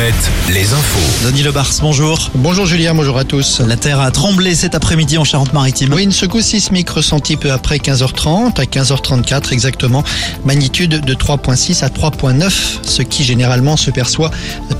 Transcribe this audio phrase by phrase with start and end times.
[0.00, 0.14] 7,
[0.54, 1.26] les infos.
[1.26, 2.30] Denis Lebars, bonjour.
[2.34, 3.60] Bonjour Julien, bonjour à tous.
[3.60, 5.92] La terre a tremblé cet après-midi en Charente-Maritime.
[5.92, 10.02] Oui, une secousse sismique ressentie peu après 15h30, à 15h34 exactement,
[10.46, 12.50] magnitude de 3.6 à 3.9,
[12.82, 14.30] ce qui généralement se perçoit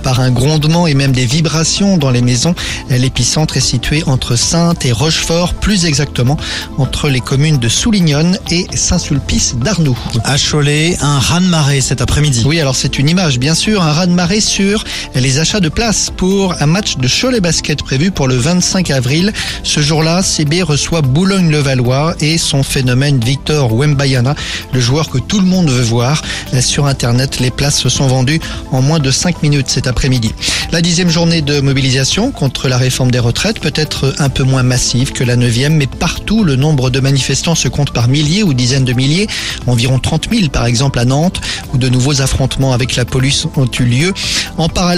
[0.02, 2.54] par un grondement et même des vibrations dans les maisons.
[2.88, 6.38] L'épicentre est situé entre Sainte et Rochefort, plus exactement
[6.78, 9.98] entre les communes de Soulignonne et Saint-Sulpice d'Arnoux.
[10.24, 12.42] À Cholet, un raz-de-marée cet après-midi.
[12.46, 14.82] Oui, alors c'est une image, bien sûr, un raz-de-marée sur
[15.14, 19.32] les achats de places pour un match de Cholet Basket prévu pour le 25 avril.
[19.62, 24.34] Ce jour-là, CB reçoit Boulogne-le-Valois et son phénomène Victor Wembayana,
[24.72, 26.22] le joueur que tout le monde veut voir.
[26.60, 30.32] Sur Internet, les places se sont vendues en moins de 5 minutes cet après-midi.
[30.72, 34.62] La dixième journée de mobilisation contre la réforme des retraites peut être un peu moins
[34.62, 38.54] massive que la neuvième, mais partout, le nombre de manifestants se compte par milliers ou
[38.54, 39.26] dizaines de milliers,
[39.66, 41.40] environ 30 000 par exemple à Nantes,
[41.72, 44.14] où de nouveaux affrontements avec la police ont eu lieu.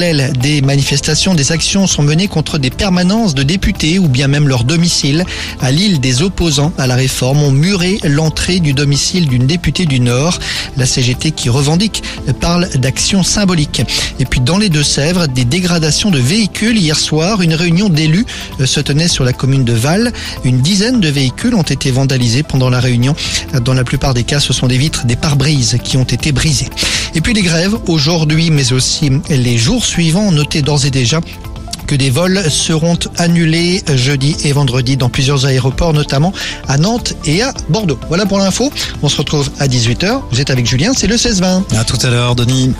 [0.02, 4.65] Des manifestations, des actions sont menées contre des permanences de députés ou bien même leur
[4.65, 5.24] domicile.
[5.60, 10.01] À Lille, des opposants à la réforme ont muré l'entrée du domicile d'une députée du
[10.01, 10.41] Nord.
[10.76, 12.02] La CGT qui revendique
[12.41, 13.82] parle d'action symbolique.
[14.18, 16.76] Et puis dans les Deux-Sèvres, des dégradations de véhicules.
[16.76, 18.26] Hier soir, une réunion d'élus
[18.65, 20.13] se tenait sur la commune de Val.
[20.45, 23.15] Une dizaine de véhicules ont été vandalisés pendant la réunion.
[23.65, 26.71] Dans la plupart des cas, ce sont des vitres, des pare-brises qui ont été brisées.
[27.15, 30.32] Et puis les grèves aujourd'hui, mais aussi les jours suivants.
[30.32, 31.21] Notez d'ores et déjà
[31.87, 36.32] que des vols seront annulés jeudi et vendredi dans plusieurs aéroports, notamment
[36.69, 37.99] à Nantes et à Bordeaux.
[38.09, 38.73] Voilà pour l'info.
[39.02, 40.23] On se retrouve à 18h.
[40.30, 41.77] Vous êtes avec Julien, c'est le 16-20.
[41.77, 42.73] À tout à l'heure, Denis.